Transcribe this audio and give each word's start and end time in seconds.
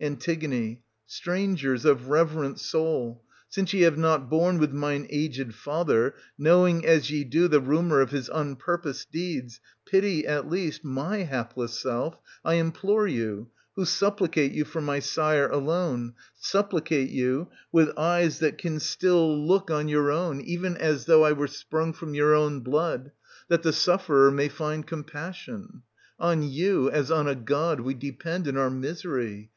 An. 0.00 0.18
Strangers 1.06 1.84
of 1.84 2.08
reverent 2.08 2.58
soul, 2.58 3.22
since 3.48 3.72
ye 3.72 3.82
have 3.82 3.96
not 3.96 4.28
borne 4.28 4.58
with 4.58 4.72
mine 4.72 5.06
aged 5.10 5.54
father,— 5.54 6.16
knowing, 6.36 6.84
as 6.84 7.08
ye 7.08 7.22
do, 7.22 7.46
the 7.46 7.60
rumour 7.60 8.00
of 8.00 8.10
his 8.10 8.28
unpurposed 8.28 9.06
deeds,— 9.12 9.60
pity, 9.88 10.26
at 10.26 10.50
least, 10.50 10.82
my 10.84 11.18
240 11.18 11.24
hapless 11.30 11.78
self, 11.78 12.16
I 12.44 12.54
implore 12.54 13.06
you, 13.06 13.50
who 13.76 13.84
supplicate 13.84 14.50
you 14.50 14.64
for 14.64 14.80
my 14.80 14.98
sire 14.98 15.48
alone,— 15.48 16.14
supplicate 16.34 17.10
you 17.10 17.46
with 17.70 17.96
eyes 17.96 18.40
that 18.40 18.58
can 18.58 18.80
still 18.80 19.38
look 19.46 19.68
70 19.68 19.68
SOPHOCLES, 19.68 19.70
[245—274 19.70 19.78
on 19.78 19.88
your 20.00 20.10
own, 20.14 20.40
even 20.40 20.76
as 20.78 21.04
though 21.04 21.24
I 21.24 21.30
were 21.30 21.46
sprung 21.46 21.92
from 21.92 22.12
youi 22.12 22.36
own 22.36 22.58
blood, 22.62 23.12
that 23.46 23.62
the 23.62 23.72
sufferer 23.72 24.32
ma};^ 24.32 24.50
find 24.50 24.84
compassion. 24.84 25.82
On 26.18 26.42
you, 26.42 26.90
as 26.90 27.12
on 27.12 27.28
a 27.28 27.36
god, 27.36 27.78
we 27.82 27.94
depend 27.94 28.48
in 28.48 28.56
our 28.56 28.70
misery. 28.70 29.52